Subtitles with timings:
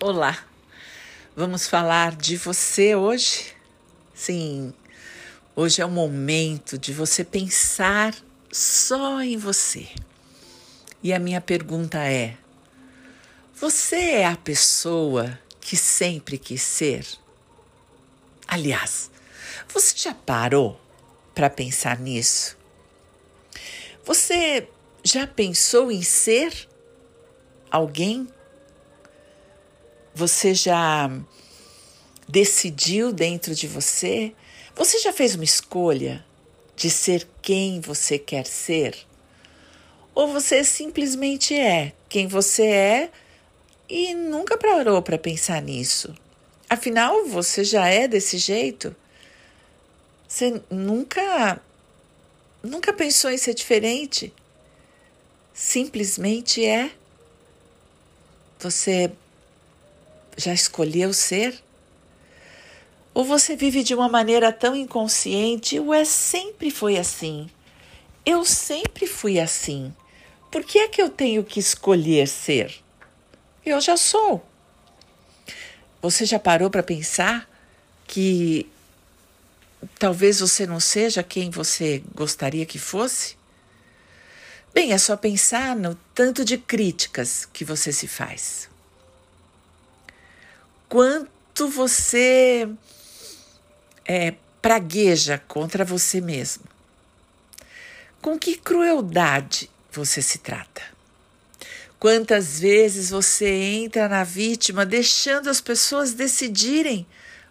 [0.00, 0.46] Olá,
[1.34, 3.52] vamos falar de você hoje?
[4.14, 4.72] Sim,
[5.56, 8.14] hoje é o momento de você pensar
[8.52, 9.88] só em você.
[11.02, 12.36] E a minha pergunta é:
[13.60, 17.04] você é a pessoa que sempre quis ser?
[18.46, 19.10] Aliás,
[19.66, 20.80] você já parou
[21.34, 22.56] para pensar nisso?
[24.04, 24.68] Você
[25.02, 26.68] já pensou em ser
[27.68, 28.28] alguém
[30.18, 31.08] você já
[32.28, 34.34] decidiu dentro de você?
[34.74, 36.26] Você já fez uma escolha
[36.74, 38.98] de ser quem você quer ser?
[40.12, 43.10] Ou você simplesmente é quem você é
[43.88, 46.12] e nunca parou para pensar nisso?
[46.68, 48.94] Afinal, você já é desse jeito?
[50.26, 51.62] Você nunca
[52.60, 54.34] nunca pensou em ser diferente?
[55.54, 56.90] Simplesmente é.
[58.58, 59.12] Você
[60.38, 61.60] já escolheu ser?
[63.12, 67.50] Ou você vive de uma maneira tão inconsciente, ué, sempre foi assim.
[68.24, 69.92] Eu sempre fui assim.
[70.50, 72.72] Por que é que eu tenho que escolher ser?
[73.66, 74.46] Eu já sou.
[76.00, 77.50] Você já parou para pensar
[78.06, 78.70] que
[79.98, 83.36] talvez você não seja quem você gostaria que fosse?
[84.72, 88.68] Bem, é só pensar no tanto de críticas que você se faz
[90.88, 92.68] quanto você
[94.04, 96.64] é, pragueja contra você mesmo.
[98.20, 100.82] Com que crueldade você se trata?
[101.98, 107.06] Quantas vezes você entra na vítima deixando as pessoas decidirem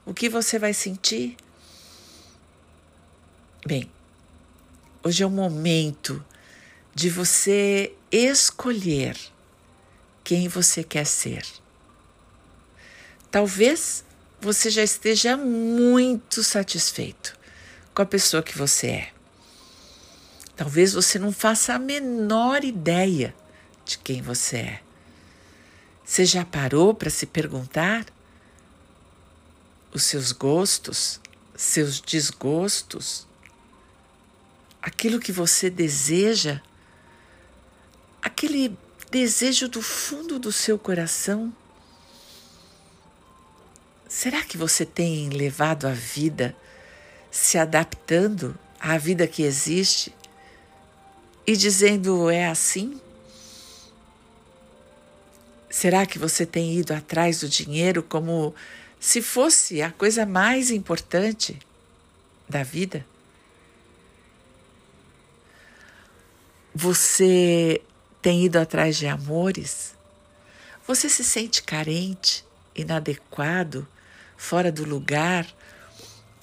[0.05, 1.35] o que você vai sentir?
[3.65, 3.91] Bem,
[5.03, 6.23] hoje é o momento
[6.95, 9.17] de você escolher
[10.23, 11.45] quem você quer ser.
[13.29, 14.05] Talvez
[14.39, 17.37] você já esteja muito satisfeito
[17.93, 19.11] com a pessoa que você é.
[20.55, 23.35] Talvez você não faça a menor ideia
[23.85, 24.81] de quem você é.
[26.03, 28.05] Você já parou para se perguntar
[29.93, 31.19] os seus gostos,
[31.55, 33.27] seus desgostos,
[34.81, 36.61] aquilo que você deseja,
[38.21, 38.77] aquele
[39.11, 41.53] desejo do fundo do seu coração?
[44.07, 46.55] Será que você tem levado a vida
[47.29, 50.15] se adaptando à vida que existe
[51.45, 53.01] e dizendo é assim?
[55.69, 58.55] Será que você tem ido atrás do dinheiro como
[58.97, 61.59] se fosse a coisa mais importante
[62.47, 63.05] da vida?
[66.73, 67.81] Você
[68.21, 69.93] tem ido atrás de amores?
[70.87, 73.85] Você se sente carente, inadequado?
[74.37, 75.45] Fora do lugar,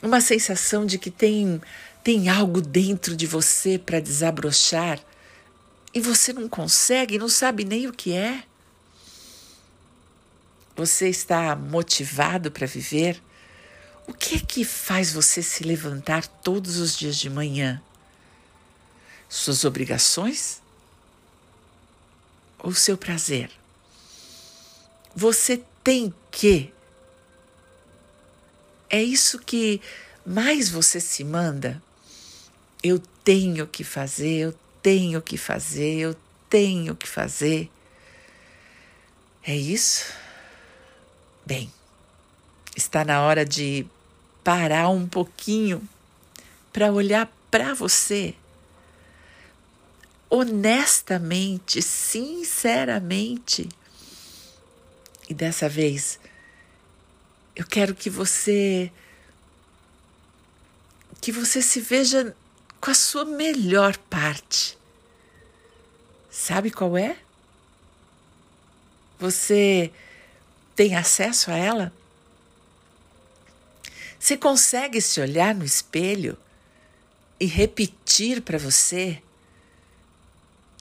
[0.03, 1.61] uma sensação de que tem,
[2.03, 5.01] tem algo dentro de você para desabrochar
[5.95, 8.43] e você não consegue, não sabe nem o que é.
[10.77, 13.23] Você está motivado para viver?
[14.07, 17.81] O que é que faz você se levantar todos os dias de manhã?
[19.29, 20.61] Suas obrigações?
[22.59, 23.51] Ou seu prazer?
[25.15, 26.73] Você tem que
[28.89, 29.81] é isso que
[30.25, 31.83] mais você se manda?
[32.83, 36.17] Eu tenho que fazer, eu tenho que fazer, eu
[36.49, 37.71] tenho que fazer.
[39.43, 40.13] É isso?
[41.45, 41.73] Bem,
[42.77, 43.87] está na hora de
[44.43, 45.87] parar um pouquinho
[46.73, 48.35] para olhar para você
[50.35, 53.69] honestamente, sinceramente.
[55.29, 56.19] E dessa vez,
[57.57, 58.91] eu quero que você
[61.21, 62.37] que você se veja
[62.81, 64.77] com a sua melhor parte.
[66.31, 67.17] Sabe qual é?
[69.19, 69.91] Você
[70.77, 71.93] tem acesso a ela?
[74.19, 76.37] Você consegue se olhar no espelho
[77.41, 79.23] e repetir para você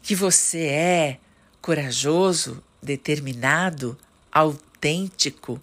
[0.01, 1.19] que você é
[1.61, 3.97] corajoso, determinado,
[4.29, 5.61] autêntico?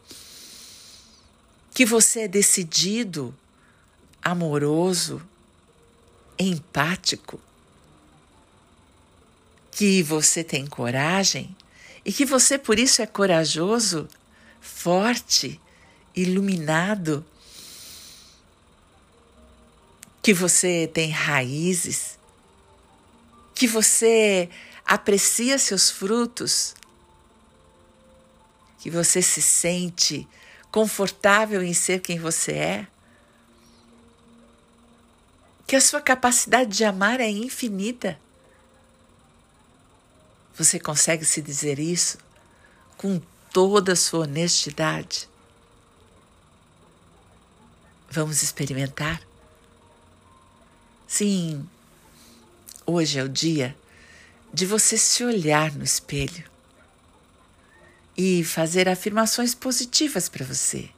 [1.72, 3.34] Que você é decidido,
[4.22, 5.22] amoroso,
[6.38, 7.40] empático,
[9.70, 11.56] que você tem coragem
[12.04, 14.08] e que você por isso é corajoso,
[14.60, 15.60] forte,
[16.14, 17.24] iluminado,
[20.22, 22.18] que você tem raízes,
[23.54, 24.50] que você
[24.84, 26.74] aprecia seus frutos
[28.80, 30.26] que você se sente
[30.70, 32.86] confortável em ser quem você é?
[35.66, 38.18] Que a sua capacidade de amar é infinita?
[40.56, 42.18] Você consegue se dizer isso
[42.96, 43.20] com
[43.52, 45.28] toda a sua honestidade?
[48.10, 49.22] Vamos experimentar?
[51.06, 51.68] Sim,
[52.84, 53.76] hoje é o dia
[54.52, 56.49] de você se olhar no espelho
[58.22, 60.90] e fazer afirmações positivas para você.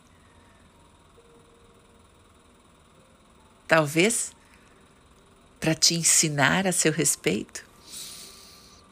[3.68, 4.32] Talvez
[5.60, 7.64] para te ensinar a seu respeito.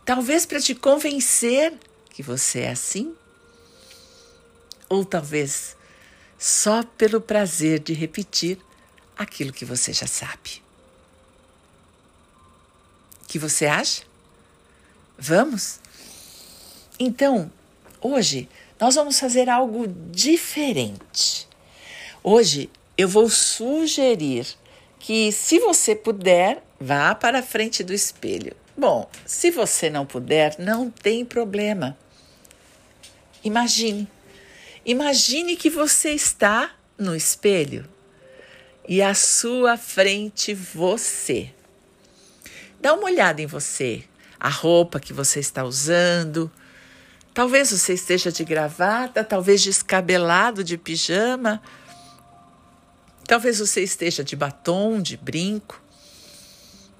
[0.05, 1.77] Talvez para te convencer
[2.11, 3.17] que você é assim.
[4.88, 5.76] Ou talvez
[6.38, 8.61] só pelo prazer de repetir
[9.19, 10.62] aquilo que você já sabe.
[13.23, 14.05] O que você acha?
[15.19, 15.81] Vamos?
[16.97, 17.50] Então,
[18.02, 18.49] Hoje
[18.79, 21.47] nós vamos fazer algo diferente.
[22.23, 24.47] Hoje eu vou sugerir
[24.99, 28.56] que, se você puder, vá para a frente do espelho.
[28.76, 31.97] Bom, se você não puder, não tem problema.
[33.44, 34.08] Imagine.
[34.85, 37.87] Imagine que você está no espelho
[38.88, 41.50] e à sua frente você.
[42.81, 44.05] Dá uma olhada em você,
[44.38, 46.50] a roupa que você está usando,
[47.40, 51.62] Talvez você esteja de gravata, talvez descabelado de pijama,
[53.26, 55.81] talvez você esteja de batom, de brinco,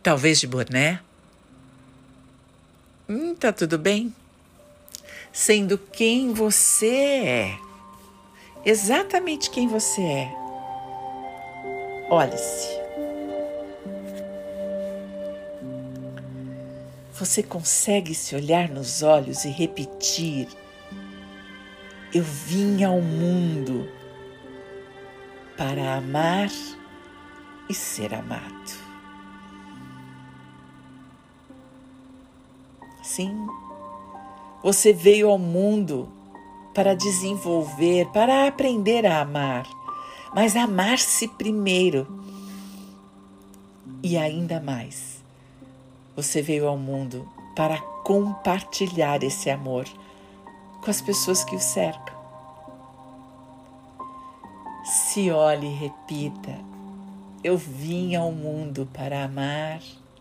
[0.03, 1.03] talvez de boné.
[3.07, 4.15] Hum, tá tudo bem.
[5.31, 7.59] Sendo quem você é,
[8.65, 10.33] exatamente quem você é.
[12.09, 12.80] Olhe-se.
[17.21, 20.49] Você consegue se olhar nos olhos e repetir:
[22.15, 23.87] Eu vim ao mundo
[25.55, 26.49] para amar
[27.69, 28.73] e ser amado.
[33.03, 33.47] Sim,
[34.63, 36.11] você veio ao mundo
[36.75, 39.67] para desenvolver, para aprender a amar,
[40.35, 42.09] mas amar-se primeiro
[44.03, 45.20] e ainda mais
[46.15, 49.85] você veio ao mundo para compartilhar esse amor
[50.83, 52.19] com as pessoas que o cercam.
[54.85, 56.59] Se olhe e repita:
[57.45, 59.81] Eu vim ao mundo para amar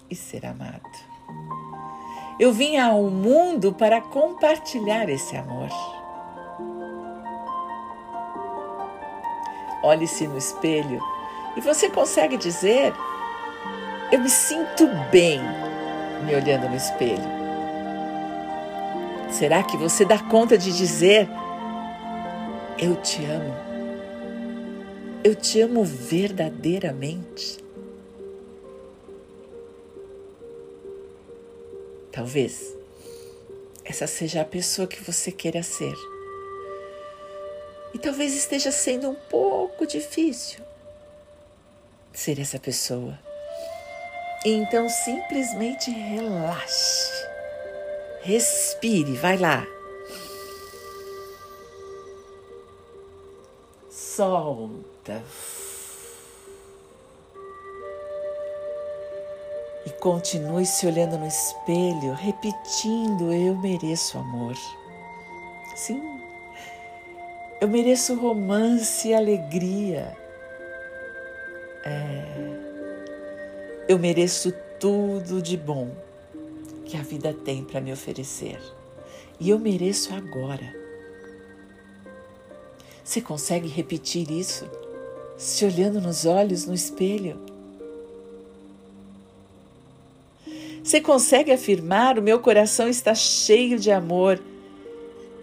[0.10, 0.90] e ser amado.
[2.40, 5.70] Eu vim ao mundo para compartilhar esse amor.
[9.82, 11.02] Olhe-se no espelho
[11.56, 12.94] e você consegue dizer:
[14.12, 15.40] Eu me sinto bem
[16.24, 17.40] me olhando no espelho?
[19.32, 21.28] Será que você dá conta de dizer:
[22.78, 23.54] Eu te amo?
[25.24, 27.60] Eu te amo verdadeiramente?
[32.12, 32.76] Talvez
[33.86, 35.96] essa seja a pessoa que você queira ser.
[37.94, 40.62] E talvez esteja sendo um pouco difícil
[42.14, 43.18] ser essa pessoa.
[44.46, 47.28] Então simplesmente relaxe.
[48.22, 49.66] Respire, vai lá.
[53.90, 55.22] Solta.
[59.86, 64.56] E continue se olhando no espelho, repetindo: Eu mereço amor.
[65.76, 66.02] Sim,
[67.60, 70.16] eu mereço romance e alegria.
[71.84, 72.39] É.
[73.90, 75.90] Eu mereço tudo de bom
[76.86, 78.62] que a vida tem para me oferecer.
[79.40, 80.76] E eu mereço agora.
[83.04, 84.70] Você consegue repetir isso
[85.36, 87.42] se olhando nos olhos no espelho?
[90.84, 94.40] Você consegue afirmar: o meu coração está cheio de amor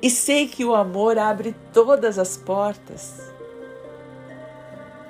[0.00, 3.12] e sei que o amor abre todas as portas?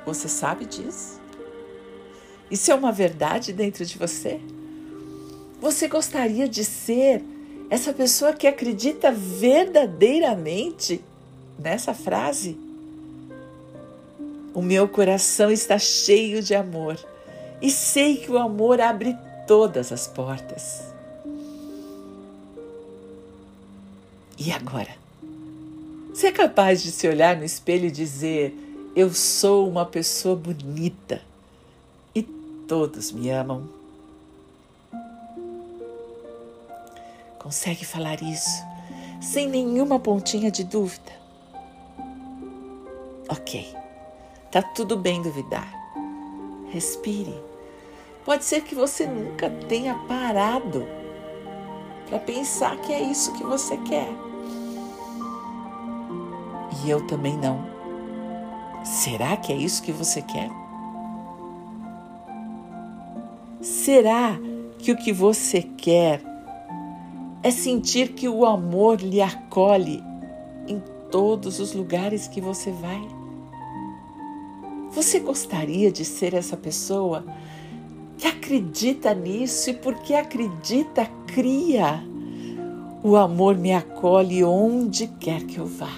[0.07, 1.16] Você sabe disso?
[2.51, 4.41] Isso é uma verdade dentro de você?
[5.61, 7.25] Você gostaria de ser
[7.69, 11.03] essa pessoa que acredita verdadeiramente
[11.59, 12.57] nessa frase?
[14.55, 16.97] O meu coração está cheio de amor
[17.61, 20.83] e sei que o amor abre todas as portas.
[24.39, 24.95] E agora?
[26.15, 28.55] Você é capaz de se olhar no espelho e dizer:
[28.95, 31.21] Eu sou uma pessoa bonita
[32.69, 33.69] Todos me amam.
[37.39, 38.65] Consegue falar isso
[39.21, 41.13] sem nenhuma pontinha de dúvida?
[43.29, 43.73] Ok,
[44.51, 45.73] tá tudo bem duvidar.
[46.71, 47.41] Respire.
[48.25, 50.85] Pode ser que você nunca tenha parado
[52.09, 54.09] para pensar que é isso que você quer.
[56.85, 57.65] E eu também não.
[58.85, 60.66] Será que é isso que você quer?
[63.61, 64.39] Será
[64.79, 66.23] que o que você quer
[67.43, 70.03] é sentir que o amor lhe acolhe
[70.69, 73.01] em todos os lugares que você vai?
[74.93, 77.25] Você gostaria de ser essa pessoa
[78.19, 82.03] que acredita nisso e porque acredita, cria?
[83.03, 85.93] O amor me acolhe onde quer que eu vá.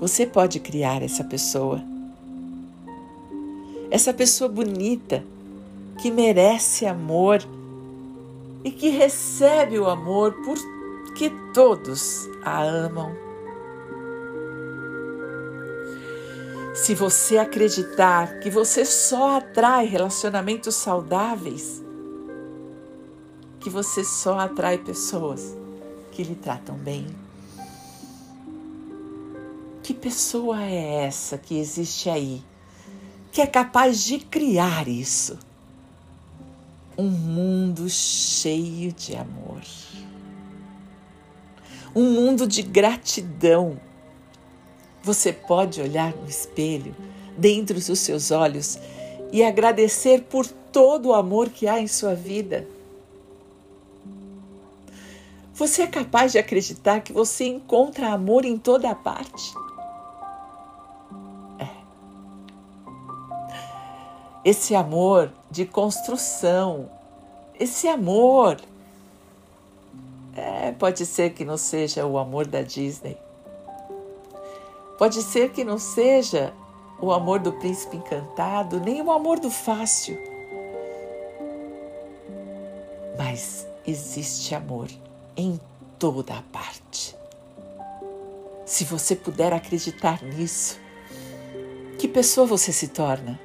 [0.00, 1.82] Você pode criar essa pessoa
[3.94, 5.24] essa pessoa bonita
[6.02, 7.40] que merece amor
[8.64, 13.14] e que recebe o amor porque todos a amam.
[16.74, 21.80] Se você acreditar que você só atrai relacionamentos saudáveis,
[23.60, 25.56] que você só atrai pessoas
[26.10, 27.06] que lhe tratam bem.
[29.84, 32.42] Que pessoa é essa que existe aí?
[33.34, 35.36] Que é capaz de criar isso.
[36.96, 39.60] Um mundo cheio de amor.
[41.96, 43.76] Um mundo de gratidão.
[45.02, 46.94] Você pode olhar no espelho,
[47.36, 48.78] dentro dos seus olhos,
[49.32, 52.68] e agradecer por todo o amor que há em sua vida.
[55.52, 59.63] Você é capaz de acreditar que você encontra amor em toda parte?
[64.44, 66.90] Esse amor de construção,
[67.58, 68.60] esse amor.
[70.36, 73.16] É, pode ser que não seja o amor da Disney.
[74.98, 76.52] Pode ser que não seja
[77.00, 80.18] o amor do príncipe encantado, nem o amor do fácil.
[83.16, 84.88] Mas existe amor
[85.36, 85.58] em
[85.98, 87.16] toda a parte.
[88.66, 90.80] Se você puder acreditar nisso,
[91.98, 93.38] que pessoa você se torna?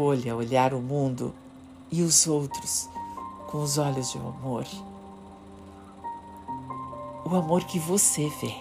[0.00, 1.34] Escolha olhar o mundo
[1.92, 2.88] e os outros
[3.48, 4.64] com os olhos de amor.
[7.22, 8.54] O amor que você vê.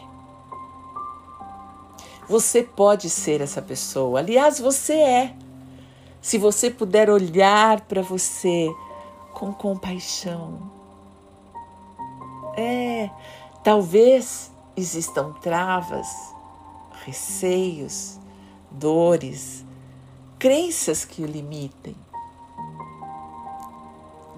[2.28, 4.20] Você pode ser essa pessoa.
[4.20, 5.36] Aliás, você é.
[6.22, 8.70] Se você puder olhar para você
[9.32, 10.70] com compaixão.
[12.58, 13.10] É,
[13.64, 16.36] talvez existam travas,
[17.06, 18.20] receios,
[18.70, 19.64] dores,
[20.40, 21.96] crenças que o limitem.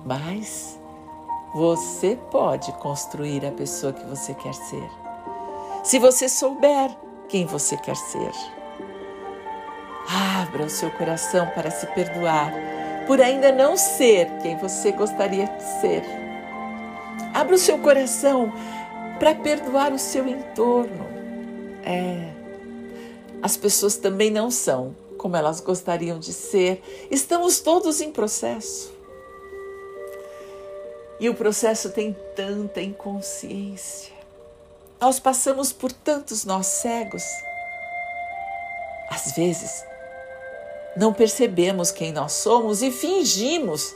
[0.03, 0.79] Mas
[1.53, 4.89] você pode construir a pessoa que você quer ser.
[5.83, 6.89] Se você souber
[7.29, 8.31] quem você quer ser.
[10.41, 12.51] Abra o seu coração para se perdoar
[13.05, 16.03] por ainda não ser quem você gostaria de ser.
[17.33, 18.51] Abra o seu coração
[19.19, 21.05] para perdoar o seu entorno.
[21.83, 22.31] É.
[23.41, 26.81] As pessoas também não são como elas gostariam de ser.
[27.11, 28.91] Estamos todos em processo.
[31.19, 34.11] E o processo tem tanta inconsciência.
[34.99, 37.23] Nós passamos por tantos nós cegos.
[39.11, 39.85] Às vezes,
[40.97, 43.93] não percebemos quem nós somos e fingimos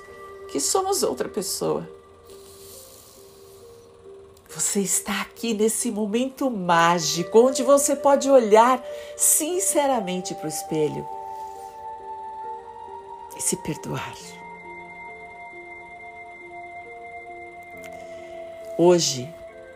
[0.52, 1.90] que somos outra pessoa.
[4.50, 8.82] Você está aqui nesse momento mágico onde você pode olhar
[9.18, 11.15] sinceramente para o espelho
[13.46, 14.16] se perdoar.
[18.76, 19.32] Hoje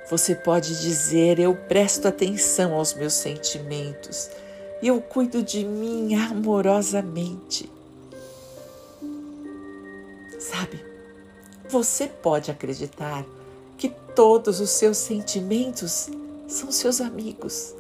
[0.10, 4.32] você pode dizer: Eu presto atenção aos meus sentimentos
[4.82, 7.72] e eu cuido de mim amorosamente.
[10.40, 10.84] Sabe,
[11.70, 13.24] você pode acreditar
[13.78, 16.10] que todos os seus sentimentos
[16.48, 17.76] são seus amigos.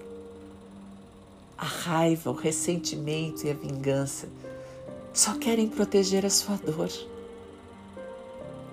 [1.58, 4.28] A raiva, o ressentimento e a vingança
[5.14, 6.90] só querem proteger a sua dor.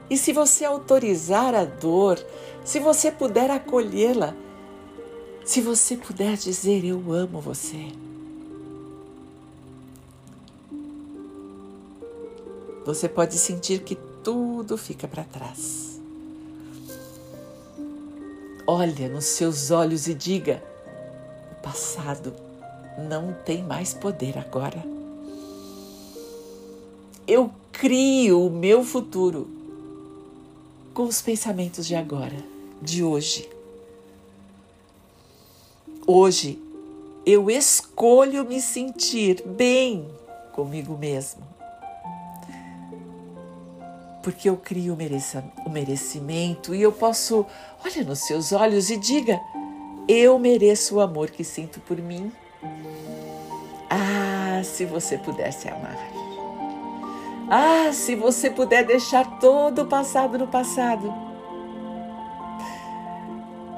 [0.08, 2.18] E se você autorizar a dor,
[2.64, 4.34] se você puder acolhê-la,
[5.44, 7.88] se você puder dizer eu amo você,
[12.84, 16.00] você pode sentir que tudo fica para trás.
[18.64, 20.62] Olha nos seus olhos e diga:
[21.52, 22.32] o passado
[22.98, 24.95] não tem mais poder agora.
[27.26, 29.48] Eu crio o meu futuro
[30.94, 32.36] com os pensamentos de agora,
[32.80, 33.48] de hoje.
[36.06, 36.62] Hoje
[37.26, 40.08] eu escolho me sentir bem
[40.52, 41.42] comigo mesmo.
[44.22, 47.44] Porque eu crio o merecimento e eu posso,
[47.84, 49.40] olha nos seus olhos e diga:
[50.08, 52.30] eu mereço o amor que sinto por mim.
[53.90, 56.25] Ah, se você pudesse amar.
[57.48, 61.14] Ah, se você puder deixar todo o passado no passado.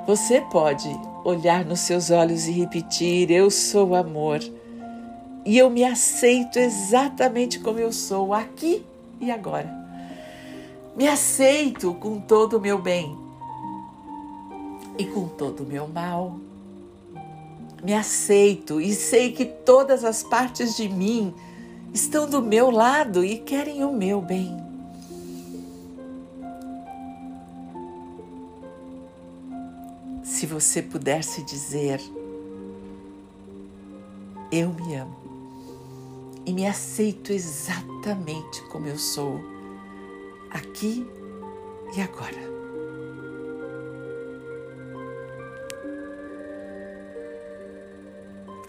[0.06, 0.88] Você pode
[1.22, 4.40] olhar nos seus olhos e repetir: Eu sou amor.
[5.44, 8.84] E eu me aceito exatamente como eu sou, aqui
[9.20, 9.70] e agora.
[10.96, 13.16] Me aceito com todo o meu bem
[14.98, 16.36] e com todo o meu mal.
[17.82, 21.34] Me aceito e sei que todas as partes de mim
[21.98, 24.56] estão do meu lado e querem o meu bem.
[30.22, 32.00] Se você pudesse dizer,
[34.52, 35.16] eu me amo
[36.46, 39.40] e me aceito exatamente como eu sou,
[40.52, 41.04] aqui
[41.96, 42.48] e agora.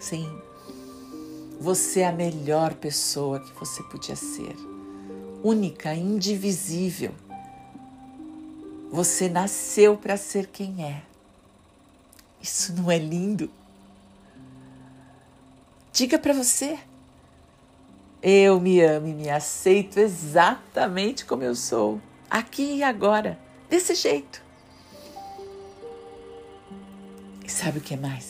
[0.00, 0.28] Sim,
[1.60, 4.56] você é a melhor pessoa que você podia ser,
[5.44, 7.12] única, indivisível.
[8.90, 11.02] Você nasceu para ser quem é.
[12.40, 13.50] Isso não é lindo?
[15.92, 16.78] Diga para você.
[18.22, 22.00] Eu me amo e me aceito exatamente como eu sou,
[22.30, 23.38] aqui e agora,
[23.68, 24.42] desse jeito.
[27.44, 28.29] E sabe o que mais?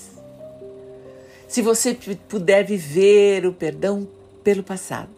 [1.50, 1.94] Se você
[2.28, 4.08] puder viver o perdão
[4.44, 5.10] pelo passado,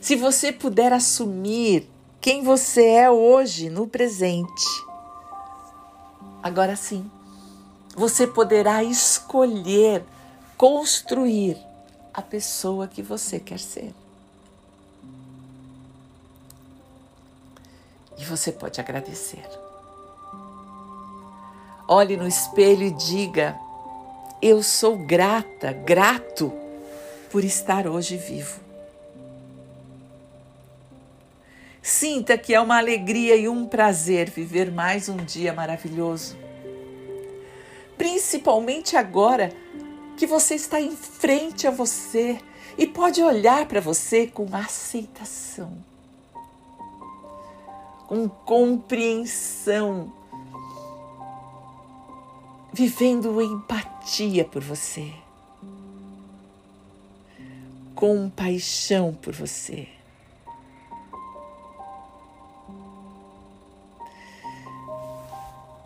[0.00, 4.64] se você puder assumir quem você é hoje no presente,
[6.40, 7.10] agora sim,
[7.96, 10.04] você poderá escolher
[10.56, 11.58] construir
[12.14, 13.92] a pessoa que você quer ser.
[18.16, 19.44] E você pode agradecer.
[21.88, 23.58] Olhe no espelho e diga:
[24.40, 26.52] eu sou grata, grato
[27.30, 28.60] por estar hoje vivo.
[31.82, 36.36] Sinta que é uma alegria e um prazer viver mais um dia maravilhoso.
[37.96, 39.50] Principalmente agora
[40.16, 42.38] que você está em frente a você
[42.76, 45.72] e pode olhar para você com aceitação,
[48.06, 50.12] com compreensão
[52.72, 53.97] vivendo empatia
[54.50, 55.12] por você,
[57.94, 59.86] compaixão por você.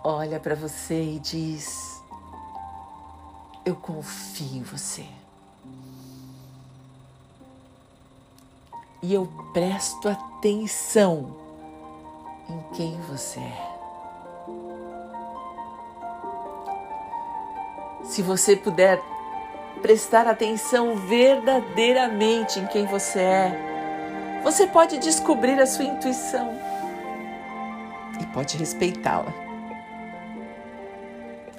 [0.04, 2.00] Olha para você e diz:
[3.64, 5.04] Eu confio em você.
[9.02, 11.36] E eu presto atenção
[12.48, 13.71] em quem você é.
[18.04, 19.00] Se você puder
[19.80, 26.52] prestar atenção verdadeiramente em quem você é, você pode descobrir a sua intuição
[28.20, 29.32] e pode respeitá-la.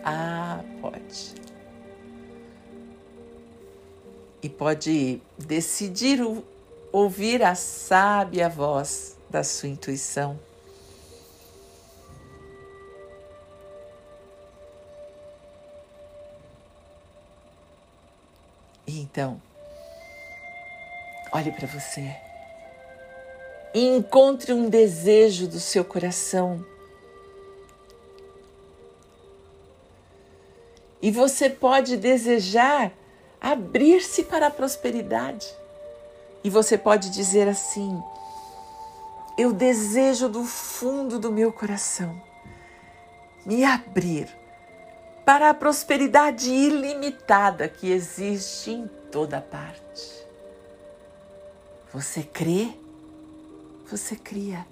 [0.04, 1.36] Ah, pode.
[4.42, 6.20] E pode decidir
[6.92, 10.38] ouvir a sábia voz da sua intuição.
[19.14, 19.40] Então,
[21.32, 22.16] olhe para você
[23.72, 26.66] e encontre um desejo do seu coração.
[31.00, 32.92] E você pode desejar
[33.40, 35.48] abrir-se para a prosperidade.
[36.44, 38.02] E você pode dizer assim:
[39.38, 42.20] Eu desejo do fundo do meu coração
[43.46, 44.28] me abrir
[45.26, 50.26] para a prosperidade ilimitada que existe em toda parte.
[51.94, 52.74] Você crê,
[53.88, 54.66] você cria.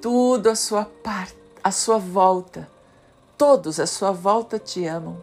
[0.00, 2.70] Tudo à sua parte, à sua volta,
[3.36, 5.20] todos à sua volta te amam.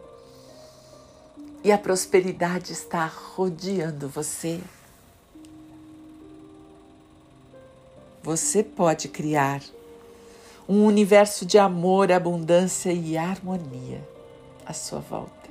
[1.64, 4.60] E a prosperidade está rodeando você.
[8.22, 9.62] Você pode criar
[10.68, 14.06] um universo de amor, abundância e harmonia
[14.66, 15.41] à sua volta.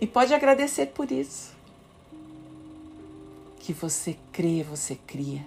[0.00, 1.56] E pode agradecer por isso.
[3.58, 5.44] que você crê, você cria.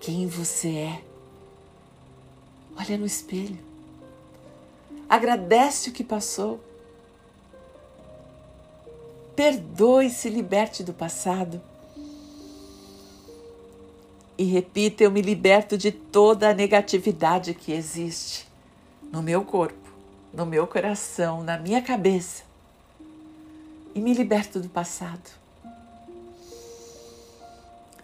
[0.00, 1.02] Quem você é.
[2.74, 3.58] Olha no espelho.
[5.08, 6.58] Agradece o que passou.
[9.36, 11.60] Perdoe, se liberte do passado.
[14.38, 18.48] E repita: eu me liberto de toda a negatividade que existe
[19.12, 19.90] no meu corpo,
[20.32, 22.51] no meu coração, na minha cabeça.
[23.94, 25.42] E me liberto do passado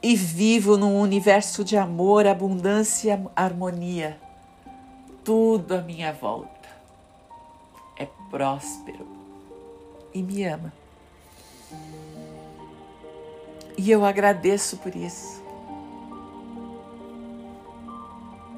[0.03, 4.18] e vivo num universo de amor, abundância e harmonia.
[5.24, 6.68] Tudo à minha volta
[7.96, 9.07] é próspero
[10.14, 10.72] e me ama.
[13.77, 15.42] E eu agradeço por isso.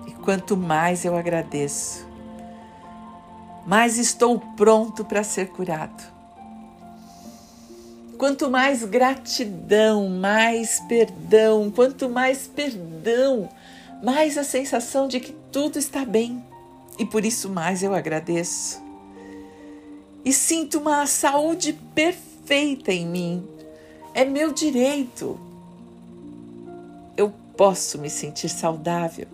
[0.06, 2.06] E quanto mais eu agradeço,
[3.66, 6.19] mais estou pronto para ser curado
[8.20, 13.48] Quanto mais gratidão, mais perdão, quanto mais perdão,
[14.02, 16.44] mais a sensação de que tudo está bem.
[16.98, 18.78] E por isso mais eu agradeço.
[20.22, 23.48] E sinto uma saúde perfeita em mim.
[24.12, 25.40] É meu direito.
[27.16, 29.28] Eu posso me sentir saudável.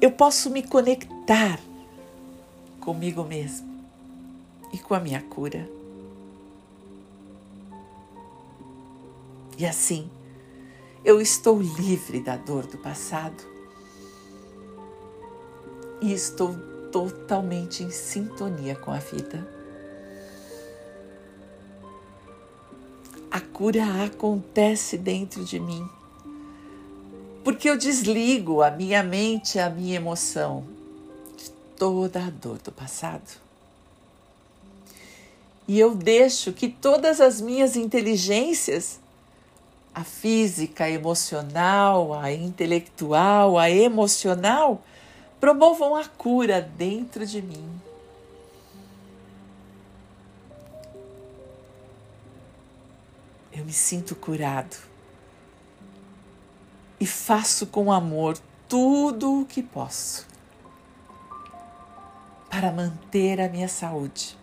[0.00, 1.58] Eu posso me conectar
[2.78, 3.66] comigo mesmo
[4.72, 5.73] e com a minha cura.
[9.56, 10.10] E assim,
[11.04, 13.44] eu estou livre da dor do passado
[16.00, 16.54] e estou
[16.90, 19.46] totalmente em sintonia com a vida.
[23.30, 25.88] A cura acontece dentro de mim,
[27.42, 30.64] porque eu desligo a minha mente, a minha emoção
[31.36, 33.40] de toda a dor do passado.
[35.66, 39.00] E eu deixo que todas as minhas inteligências
[39.94, 44.82] a física, a emocional, a intelectual, a emocional,
[45.38, 47.80] promovam a cura dentro de mim.
[53.52, 54.76] Eu me sinto curado
[56.98, 58.36] e faço com amor
[58.68, 60.26] tudo o que posso
[62.50, 64.36] para manter a minha saúde,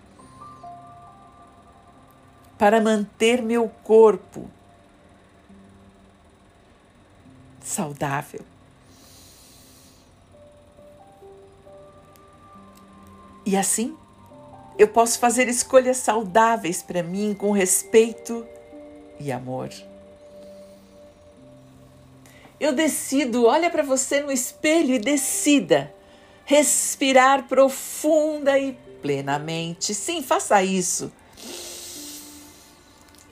[2.57, 4.49] para manter meu corpo
[7.61, 8.41] saudável.
[13.45, 13.97] E assim,
[14.77, 18.45] eu posso fazer escolhas saudáveis para mim com respeito
[19.19, 19.69] e amor.
[22.59, 25.91] Eu decido, olha para você no espelho e decida
[26.45, 29.95] respirar profunda e plenamente.
[29.95, 31.11] Sim, faça isso.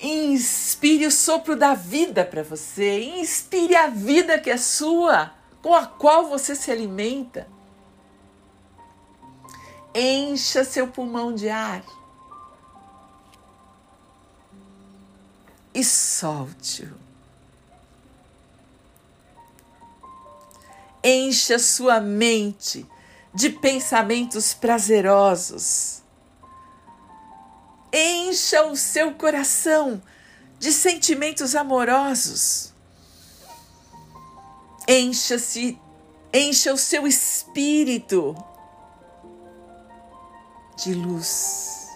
[0.02, 3.04] Inspire o sopro da vida para você.
[3.20, 7.48] Inspire a vida que é sua, com a qual você se alimenta.
[9.94, 11.84] Encha seu pulmão de ar.
[15.74, 16.96] E solte-o.
[21.04, 22.86] Encha sua mente
[23.34, 25.99] de pensamentos prazerosos
[27.94, 30.02] encha o seu coração
[30.60, 32.74] de sentimentos amorosos.
[34.88, 35.80] Encha-se,
[36.34, 38.36] encha o seu espírito
[40.78, 41.88] de luz.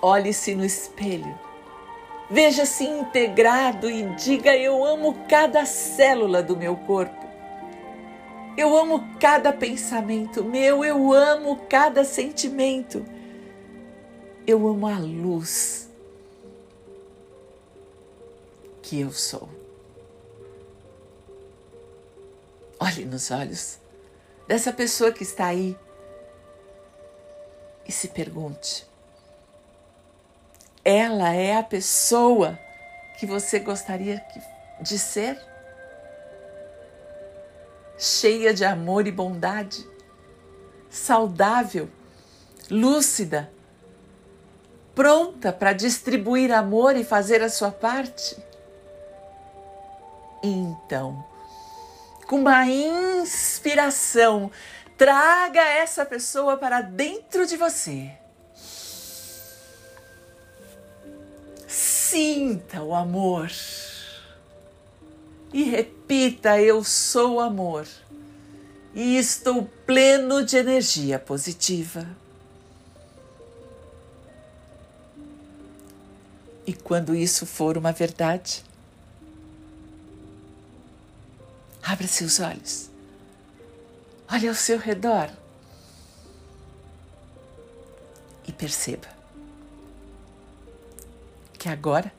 [0.00, 1.38] Olhe-se no espelho.
[2.30, 7.22] Veja-se integrado e diga: Eu amo cada célula do meu corpo.
[8.56, 13.04] Eu amo cada pensamento meu, eu amo cada sentimento.
[14.46, 15.88] Eu amo a luz
[18.82, 19.48] que eu sou.
[22.80, 23.78] Olhe nos olhos
[24.48, 25.78] dessa pessoa que está aí
[27.86, 28.84] e se pergunte:
[30.84, 32.58] ela é a pessoa
[33.18, 34.20] que você gostaria
[34.80, 35.38] de ser?
[37.96, 39.86] Cheia de amor e bondade,
[40.90, 41.88] saudável,
[42.68, 43.52] lúcida
[44.94, 48.36] pronta para distribuir amor e fazer a sua parte?
[50.42, 51.24] Então,
[52.26, 54.50] com uma inspiração,
[54.96, 58.10] traga essa pessoa para dentro de você.
[61.66, 63.50] Sinta o amor
[65.52, 67.86] e repita: Eu sou amor
[68.94, 72.06] e estou pleno de energia positiva.
[76.66, 78.64] E quando isso for uma verdade,
[81.82, 82.88] abra seus olhos.
[84.30, 85.28] Olhe ao seu redor
[88.46, 89.08] e perceba
[91.58, 92.12] que agora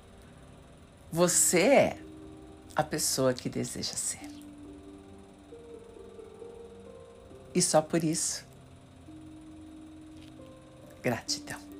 [1.11, 1.97] você é
[2.75, 4.29] a pessoa que deseja ser.
[7.53, 8.43] E só por isso,
[11.01, 11.72] gratidão.